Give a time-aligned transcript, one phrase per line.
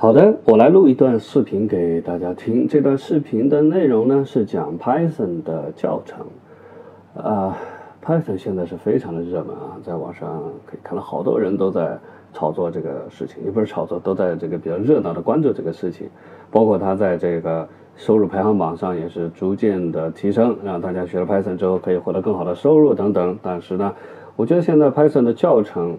[0.00, 2.68] 好的，我来录一段视频给大家听。
[2.68, 6.24] 这段视频的内容呢是讲 Python 的教程。
[7.16, 7.58] 啊
[8.00, 11.98] ，Python 现在是非常的热门啊，在网上可以看到好多人都在
[12.32, 16.08] 炒作这个事情，也不是炒作，都在这个比较热闹的关注这个事情。
[16.48, 23.36] 包括它在这个收入排行榜上也是逐渐的提升，让大家学了 Python 之后可以获得更好的收入等等。
[23.42, 23.92] 但是呢，
[24.36, 25.98] 我觉得现在 Python 的教程。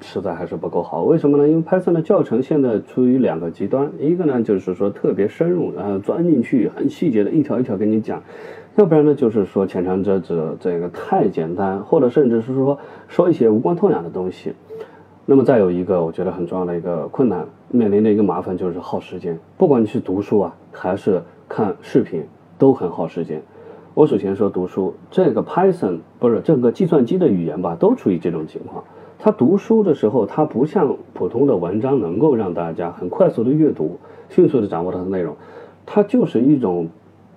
[0.00, 1.48] 实在还是不够好，为什么呢？
[1.48, 8.20] 因为 Python 的教程现在处于两个极端，一个呢就是说特别深入，然后钻进去很细节的一条一条跟你讲；
[8.76, 14.52] 要不然呢就是说浅尝辄止，这个太简单，或者甚至是说说一些无关痛痒的东西。
[15.24, 22.24] 那么再有一个我觉得很重要的一个困难，面临的一个麻烦就是耗时间，不管你去读书啊还是看视频，
[22.58, 23.42] 都很耗时间。
[23.94, 28.82] 我首先说读书，这个 Python 不是整个计算机的语言吧，都处于这种情况。
[29.24, 35.36] 他读书的时候，他不像普通的文章能够让大家很快速的阅读，迅速的掌握它的内容，
[35.86, 36.88] 它就是一种，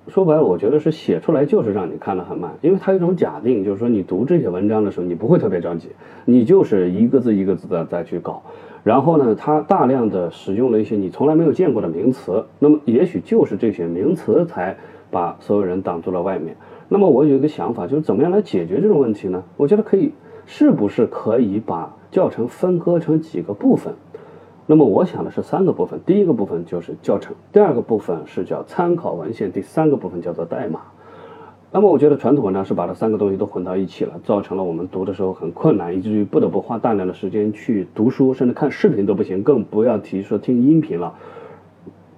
[0.07, 5.89] 说白了，我觉得是写出来就是让你看得很慢，因为它有一种假定，就是说你读这些文章的时候，你不会特别着急，
[6.25, 8.41] 你就是一个字一个字的再去搞，
[8.83, 14.75] 然后呢，它大量的使用了一些你从来没有见过的名词，那么也许就是这些名词才
[15.11, 16.57] 把所有人挡住了外面。
[16.89, 19.43] 那么我有一个想法，就是怎么样来解决这种问题呢？
[19.55, 20.11] 我觉得可以。
[20.45, 23.93] 是不是可以把教程分割成几个部分？
[24.67, 25.99] 那么我想的是三个部分。
[26.05, 30.79] 第一个部分就是教程，第二个部分是叫参考文献，第三个部分叫做代码。
[31.71, 41.13] 那么我觉得传统文章是把这三个东西都混到一起了，造成了我们读的时候很困难，以至于不得不花大量的时间去读书，甚至看视频都不行，更不要提说听音频了。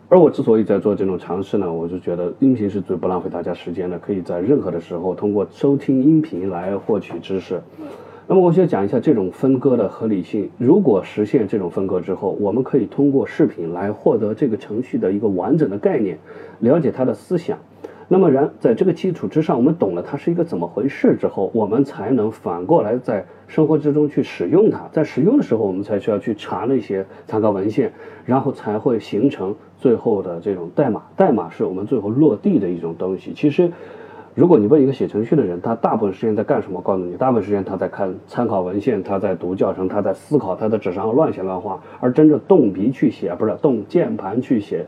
[0.10, 7.62] 而我之所以在做这种尝试呢，我就觉得音频是最不浪费大家时间的，可以在任何的时候通过收听音频来获取知识。
[8.30, 10.50] 那么我先讲一下这种分割的合理性。
[10.58, 16.20] 如果实现这种分割之后，我们可以通过视频来获得这个程序的一个完整的概念，
[16.60, 17.58] 了解它的思想。
[18.10, 24.90] 那么然在这个基础之上，我们懂了它是一个怎么回事之后，我们才能反过来在生活之中去使用它。
[24.92, 27.94] 在使用的时候，我们才需要去查那些参考文献，
[28.26, 31.04] 然后才会形成最后的这种代码。
[31.16, 33.32] 代码是我们最后落地的一种东西。
[33.34, 33.72] 其实。
[34.38, 36.80] 如果你问一个写程序的人，他大部分时间在干什么？
[36.80, 41.82] 告诉你，大部分时间他在看参考文献，他在读教程，他在思考，他在纸上乱写乱画。
[42.00, 44.86] 而真正动笔去写，不是动键盘去写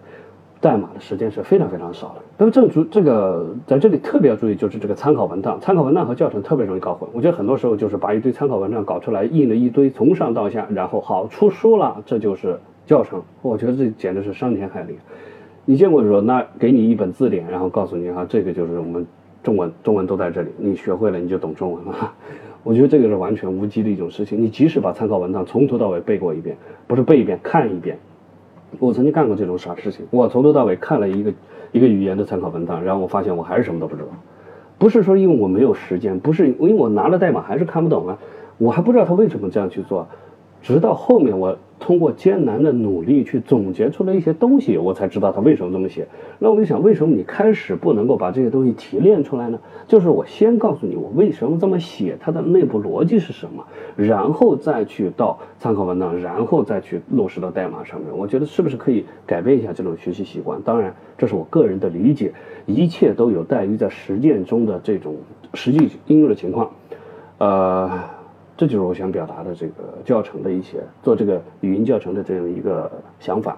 [0.61, 2.21] 代码的时间是非常非常少的。
[2.37, 7.09] 那么正注这个在这里特别要注意，就是这个参考文档、参考文档和教程特别容易搞混。
[7.11, 13.19] 我觉得很多时候就是把一堆参考文档搞出来，印了一堆，从上到下，然后好出书了，这就是教程。
[13.41, 14.99] 我觉得这简直是伤天害理。
[15.65, 19.07] 你见过说，那给你一本字典，然后告诉你哈，这个就是我们。
[19.43, 22.13] 中文，中文都在这里，你学会了你就懂中文了。
[22.63, 24.41] 我觉得这个是完全无稽的一种事情。
[24.41, 26.57] 你即使把参考文档从头到尾背过一遍，
[26.87, 27.97] 不是背一遍，看一遍。
[28.79, 31.33] 我曾经干过这种傻事情，我从头到尾看了一个
[31.71, 34.09] 一个语言的参考文档，然后我发现我还是什么都不知道。
[34.77, 38.19] 不是说因为我没有时间，不是因为我拿了代码还是看不懂啊，
[38.57, 40.07] 我还不知道他为什么这样去做。
[40.61, 46.07] 直到后面，我通过艰难的努力去总结出了一些东西，我才知道他为什么这么写。
[46.37, 49.59] 那我就想，为什么你开始不能够把这些东西提炼出来呢？
[49.87, 53.65] 就是我先告诉你我为什么这么写，它的内部逻辑是什么，
[53.95, 58.09] 然后再去到参考文档，然后再去落实到代码上面。
[58.15, 60.61] 我觉得是不是可以改变一下这种学习习惯？
[60.61, 62.33] 当然，这是我个人的理解，
[62.65, 65.15] 一切都有待于在实践中的这种
[65.53, 66.69] 实际应用的情况。
[67.37, 68.18] 呃。
[68.59, 73.57] 这就是我想表达的这个教程的一些做这个语音教程的这样一个想法。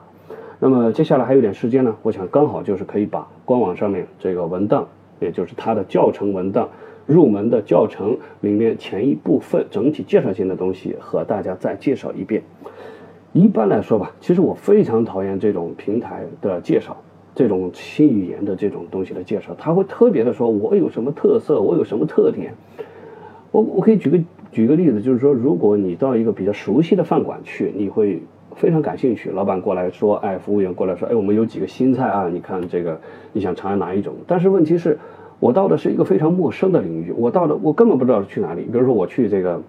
[0.60, 4.88] 那么接下来还有点时间呢，我想刚好就是可以把官网上面这个文档，
[5.20, 6.70] 也就是它的教程文档
[7.08, 12.44] 入门的教程里面前一部分整体介绍性的东西和大家再介绍一遍。
[13.34, 16.96] 一般来说吧，其实我非常讨厌这种平台的介绍，
[17.34, 22.54] 这种新语言的这种东西的介绍，他会特别的说我有什么特色，我有什么特点。
[23.50, 24.20] 我我可以举个。
[24.52, 28.22] 举个例子，就是说，如果你到一个比较熟悉的饭馆去，你会
[28.56, 29.30] 非常感兴趣。
[29.30, 32.28] 老板过来说：“哎，服务员过来说，哎，我们有几个新菜啊？
[32.28, 33.00] 你看这个，
[33.32, 35.00] 你想尝哪一种？”但是问题是，
[35.40, 38.64] 我到的是一个非常陌生的领域，我到的我根本不知道去哪里。
[38.64, 39.62] 比如说，我去这个，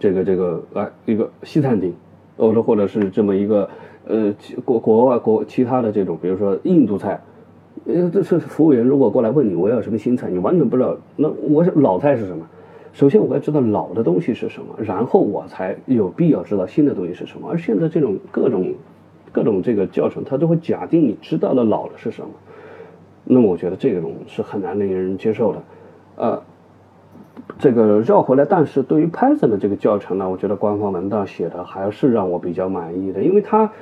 [0.00, 1.94] 这个这个啊，一个西餐厅，
[2.36, 3.70] 或者或者是这么一个
[4.08, 4.34] 呃
[4.64, 7.20] 国国外国其他的这种，比如说印度菜，
[7.86, 12.44] 呃，这是服务员如果过来问你我要什么新菜，你完全不知道，那我是老菜是什么？
[12.92, 17.48] 首先我要知道老的东西是什么，然后我才有必要知道新的东西是什么。
[17.50, 18.74] 而现在这种各种
[19.32, 22.28] 各种这个教程，它都会假定你知道的老的是什么，
[23.24, 25.62] 那么我觉得这种是很难令人接受的。
[26.16, 26.42] 呃，
[27.58, 33.72] 这个绕回来，但是对于 Python 的这个教程呢，我觉得官方文档写的还是让我比较满意的，因为它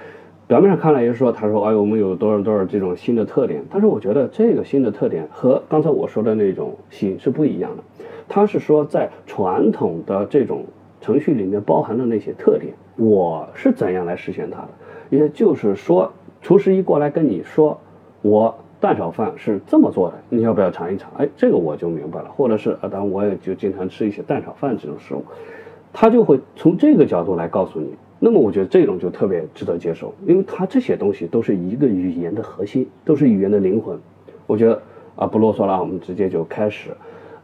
[0.50, 7.85] 表面上看来也是说，他说哎，我们有多少多少这种新的特点，但是我觉得这个新的特点和刚才我说的那种新是不一样的。
[8.29, 10.64] 他是说在传统的这种
[11.00, 14.69] 程序里面包含的那些特点，我是怎样来实现它的？
[15.11, 16.11] 也就是说，
[16.43, 17.79] 厨师一过来跟你说，
[18.20, 21.08] 我蛋炒饭是这么做的，你要不要尝一尝？
[21.17, 22.29] 哎，这个我就明白了。
[22.29, 25.23] 或者是啊，当然我也就经常吃一些蛋炒饭这种食物，
[25.93, 27.94] 他就会从这个角度来告诉你。
[28.22, 33.99] 那么我觉得这种就特别值得接受，因为它这些东西都是一个语言的核心，都是语言的灵魂。
[34.46, 34.82] 我觉得
[35.17, 36.90] 啊，不啰嗦了，我们直接就开始。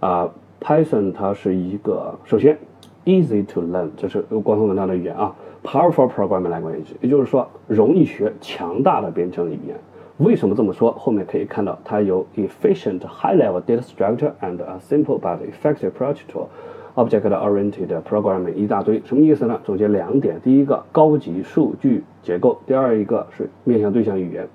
[0.00, 0.30] 啊
[0.60, 2.58] ，Python 它是一个首先
[3.06, 5.34] easy to learn，这是官方文档的语言啊
[5.64, 9.74] ，powerful programming language，也就是说容易学、强大的编程语言。
[10.18, 10.92] 为什么这么说？
[10.92, 16.48] 后面可以看到它有 efficient high-level data structure and a simple but effective approach to
[16.96, 19.60] Object-oriented programming 一大堆，什么意思呢？
[19.64, 24.48] 总结两点：第一个，高级数据结构；第二一个是面向对象语言。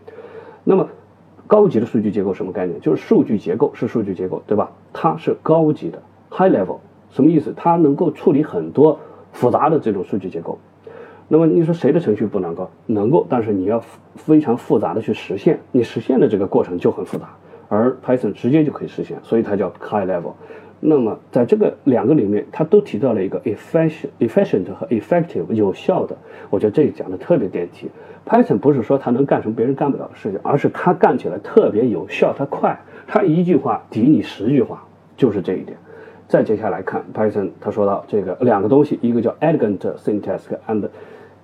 [0.64, 0.88] 那么，
[1.46, 2.82] 高级的数据结构什么概念？
[2.82, 4.72] 就是数据结构是数据结构，对吧？
[4.92, 6.02] 它是高级的
[6.32, 6.78] （high level），
[7.12, 7.54] 什么意思？
[7.56, 9.00] 它能够处理很多
[9.32, 10.58] 复杂的这种数据结构。
[11.28, 12.68] 那么你说谁的程序不能够？
[12.88, 13.80] 能够，但是你要
[14.16, 17.30] 非常复杂的去实现，你实现的这个过程就很复杂，
[17.70, 20.34] 而 Python 直接就可以实现，所以它叫 high level。
[20.84, 26.18] 那么，在这个两个里面，它都提到了一个 efficient、efficient 和 effective 有效的。
[26.50, 27.88] 我觉得这里讲的特别点题。
[28.26, 32.76] Python 不是说它能干什么别人干不了的事情，而是它干起来特别有效，它快，
[33.08, 34.84] 它一句话抵你十句话，
[35.16, 35.78] 就是这一点。
[36.28, 40.90] 再接下来看 Python，他说到这个两个东西，一个叫 elegant syntax and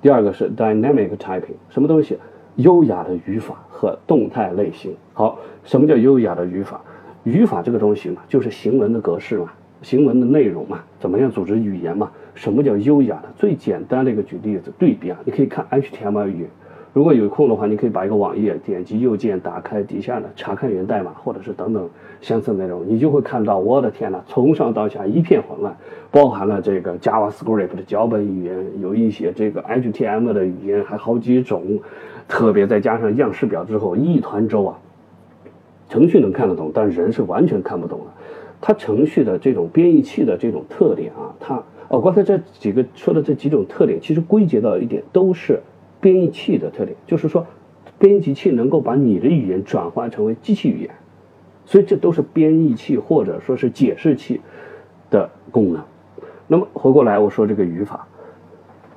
[0.02, 2.18] 第二个是 dynamic typing，什么东西？
[2.56, 4.96] 优雅的语法和动态类型。
[5.14, 6.82] 好，什么叫优雅的语法？
[7.28, 9.52] 语法这个东西嘛，就是行文的格式嘛，
[9.82, 12.10] 行文的内容嘛，怎么样组织语言嘛？
[12.34, 13.28] 什么叫优雅的？
[13.36, 16.48] 最简单的一个举例子对比啊，你可以看 HTML 语。
[16.94, 21.90] 如果有空的话，你可以把一个网页点击右键打开，底下的查看源代码或者是等等
[22.22, 25.76] 相似内容，你就会看到，我的天呐，从上到下一片混乱，
[26.10, 31.78] 包含了这个 JavaScript 的脚本语言，有一些这个 HTML 的语言，还好几种，
[32.26, 34.80] 特别再加上样式表之后，一团糟啊。
[35.90, 38.06] 程序能看得懂，但人是完全看不懂的。
[38.60, 45.62] 它程序的这种编译器的这种特点啊，它哦，刚才这几个说的这几种特点，其实归结到一点，都是
[46.02, 47.46] 编译器的特点，就是说，
[48.00, 50.90] 编辑器能够把你的语言转换成为机器语言，
[51.66, 54.42] 所以这都是编译器或者说是解释器
[55.10, 55.84] 的功能。
[56.48, 58.08] 那么回过来，我说这个语法。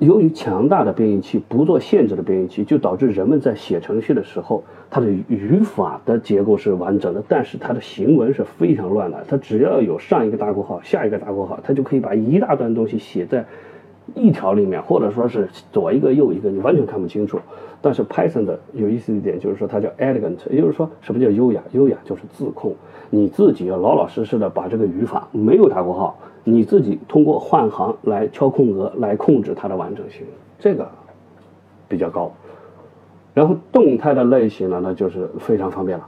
[0.01, 9.23] 由于强大的编译器不做限制的编译器，就导致人们在写程序的时候，它的语法的结构是完整的，但是它的行文是非常乱的。
[9.27, 13.45] 它只要有上一个大括号，下一个大括号，它就可以把一大段东西写在
[14.15, 17.39] 一条里面，或者说是左一个右一个，你完全看不清楚。
[17.81, 21.61] 但是 Python 的有意思一点就是说，它叫 elegant，也就是说什么叫优雅？
[21.71, 22.75] 优雅就是自控，
[23.09, 26.17] 你自己要老老实实的把这个语法没有大括号。
[26.43, 30.23] 你自己通过换行来敲空格来控制它的完整性，
[30.57, 30.89] 这个
[31.87, 32.31] 比较高。
[33.33, 36.07] 然后动态的类型呢，那就是非常方便了，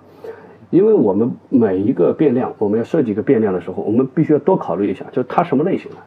[0.71, 5.97] 因为我们每一个变量，我们要设计一个变量的时候，我们必须要多考虑一下，就它什么类型的。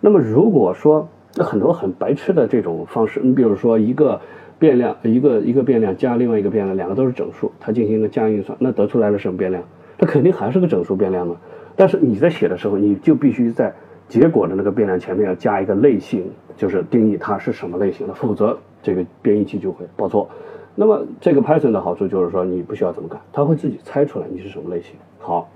[0.00, 4.20] 那么如果说那很多很白痴的这种方式，你比如说一个
[4.58, 9.62] 变量，一个一个变量加另外一个变量，两个都是整数，它进行一个加运算，那得出来了什么变量？
[9.98, 11.36] 它肯定还是个整数变量嘛。
[11.74, 13.72] 但是你在写的时候，你就必须在
[14.08, 16.24] 结果的那个变量前面要加一个类型，
[16.56, 20.28] 就是定义它是什么类型的，否则这个编译器就会报错。
[20.74, 24.94] 那么这个 Python 的好处就是说，你不需要怎么干，它会自己猜出来你是什么类型。
[25.18, 25.50] 好，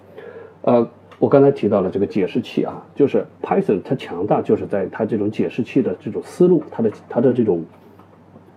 [0.62, 0.86] 呃，
[1.18, 7.64] 我刚才提到了这个解释器啊，就是 Python 它强大就是在它这种解释器的这种思路，它的它的这种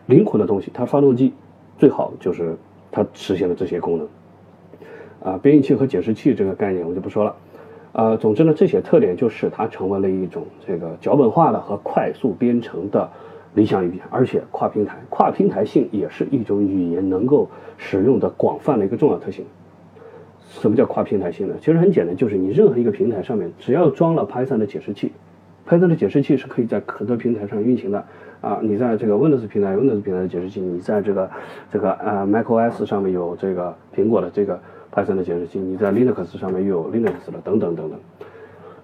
[0.06, 1.34] 灵魂的东西，它发动机
[1.78, 2.56] 最好就是
[2.92, 4.08] 它实现了这些功能。
[5.24, 7.36] 啊，编译器和解释器这个概念我就不说了。
[7.94, 13.10] 呃，总之呢，这些特点就使它成为了一种这个脚本化的和快速编程的
[13.54, 19.46] 理想语言，而且跨平台，跨平台性也是一种语言能够使用的广泛的一个重要特性。
[20.50, 21.56] 什么叫跨平台性呢？
[21.60, 25.14] 其实很简单，就是你任何一个平台上面只要装了 Python 的解释器
[25.68, 28.04] ，Python 的解释器是可以在很多平台上运行的。
[28.44, 31.32] 啊，你在这个 Windows 平台，Windows 平台的解释器，你在这个
[31.72, 34.60] 这个呃 macOS 上面有这个苹果的这个。
[34.96, 38.00] Python 的解释器，你在 Linux 上面又有 Linux 的等等等等，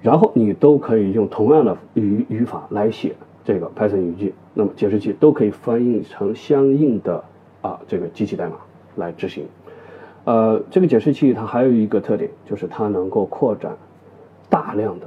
[0.02, 7.24] 然后你都可以用同样的语语法来写这个 Python 语句，那么解释器都可以翻译成相应的
[7.62, 8.56] 啊这个机器代码
[8.96, 9.46] 来执行。
[10.24, 13.78] 呃，这个解释器它还有一个特点，就是它能够扩展
[14.50, 15.06] 大量的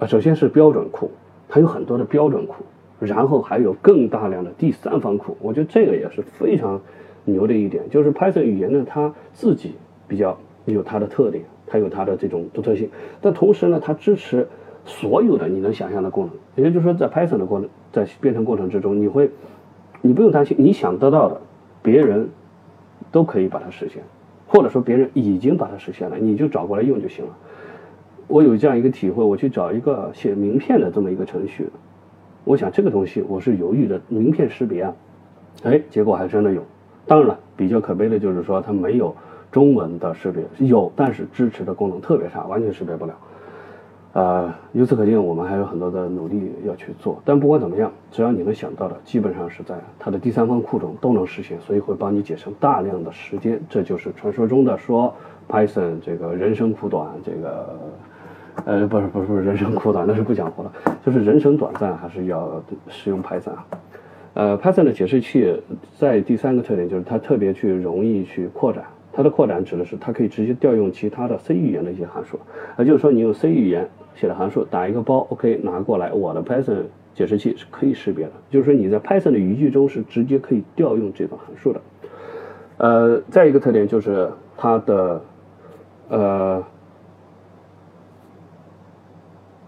[0.00, 1.12] 啊，首先是标准库，
[1.48, 2.64] 它有很多的标准库，
[2.98, 5.36] 然后还有更大量的第三方库。
[5.40, 6.80] 我觉得这个也是非常
[7.24, 9.74] 牛的一点，就是 Python 语言呢，它自己
[10.06, 12.88] 比较有它的特点，它有它的这种独特性，
[13.20, 14.46] 但同时呢，它支持
[14.84, 16.64] 所有的你能想象的功能。
[16.64, 19.30] 也就是说，在 Python 的过程，在编程过程之中，你会，
[20.02, 21.40] 你不用担心，你想得到的，
[21.82, 22.28] 别人
[23.10, 24.02] 都可以把它实现。
[24.46, 27.30] 或者说别人已经把它实现了，你就找过来用就行了。
[28.28, 31.68] 我有这样一个体会，我去找一个写名片的这么一个程序，
[32.44, 34.94] 我想这个东西我是犹豫的，名片识别啊，
[35.64, 36.62] 哎，结果还真的有。
[37.06, 39.14] 当然了，比较可悲的就是说它没有
[39.50, 43.14] 中文的识别，有但是支持的功能特别差，完全识别不了。
[44.12, 47.20] 呃，由此可见，我们还有很多的努力要去做。
[47.24, 53.60] 但不管怎么样，只要你能想到的，基本上是在它的第三方库中都能实现，所以会帮你节省大量的时间。
[53.68, 55.12] 这就是传说中的说
[55.48, 57.76] Python 这个人生苦短，这个
[58.64, 60.72] 呃，不是不是不是人生苦短，那是不讲活了，
[61.04, 63.66] 就是人生短暂，还是要使用 Python 啊。
[64.34, 65.60] 呃，Python 的解释器
[65.96, 68.84] 在第三个特点就是它特别去容易去扩展。
[69.12, 72.36] 它的扩展指的是它可以直接调用其他的 C 语言的一些函数，
[72.78, 76.82] 也就是说你用 C 语言写的函数打一个包，OK 拿过来，我的 Python
[77.14, 81.80] 解释器是可以识别的，就是说你在 Python 的语句中是直接可以调用这个函数的。
[82.78, 85.22] 呃，再一个特点就是它的，
[86.08, 86.64] 呃，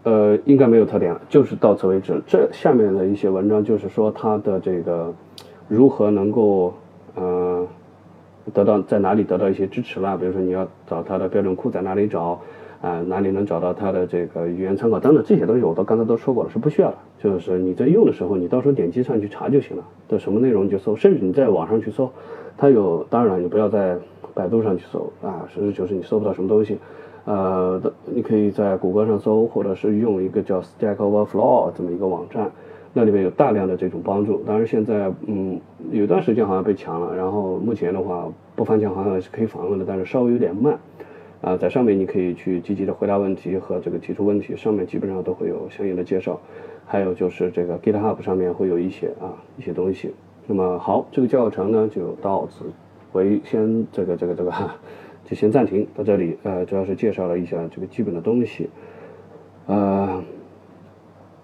[0.06, 2.22] 呃，应该没有特点了，就是到此为止。
[2.28, 5.12] 这下面的一些文章就是说它的这个
[5.66, 6.72] 如何能够，
[7.16, 7.66] 呃。
[8.54, 10.16] 得到在哪里得到一些支持啦？
[10.16, 12.40] 比如说你要找它的标准库在哪里找
[12.80, 13.02] 啊？
[13.08, 16.96] 哪里能找到它的这个语言参考等等这些东西，我都刚才都说过了，是不需要的。
[17.18, 19.82] 就是你在用的时候，你到时候点击上去查就行了。
[20.06, 22.08] 的什么内容你就搜，甚至你在网上去搜，
[22.56, 23.04] 它有。
[23.10, 23.96] 当然了，你不要在
[24.32, 26.78] 百度上去搜啊，实事求是你搜不到什么东西。
[27.26, 32.50] 呃，你可以在谷歌上搜，或者是用一个叫 Stack Overflow 这么一个网站。
[32.94, 40.78] 那里面有大量的这种帮助，当然现在嗯有段时间好像被抢了，然后目前的话不翻墙好像是可以访问的，但是稍微有点慢，
[41.42, 46.40] 啊，在上面你可以去积极的回答问题和这个提出问题，上面基本上都会有相应的介绍，
[46.86, 50.14] 还有就是这个 GitHub 上面会有一些啊一些东西。
[50.46, 52.64] 那么好，这个教程呢就到此
[53.12, 54.50] 为先这个这个这个
[55.26, 58.70] 就先暂停到这里，呃，主要是介绍了一下这个基本的东西，
[59.66, 60.24] 呃。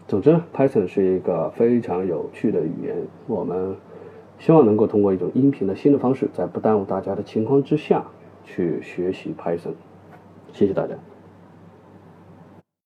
[0.08, 2.94] 总之，Python 是一个非常有趣的语言。
[3.26, 3.74] 我们
[4.38, 8.04] 希望能够通过一种音频的新的方式，在不耽误大家的情况之下
[8.44, 9.72] 去学习 Python。
[10.52, 10.94] 谢谢大家。